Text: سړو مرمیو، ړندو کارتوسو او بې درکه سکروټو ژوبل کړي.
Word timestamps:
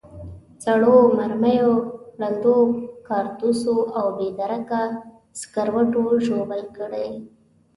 سړو 0.63 0.95
مرمیو، 1.17 1.71
ړندو 2.19 2.57
کارتوسو 3.07 3.75
او 3.97 4.05
بې 4.17 4.27
درکه 4.39 4.83
سکروټو 5.39 6.03
ژوبل 6.25 6.63
کړي. 6.77 7.09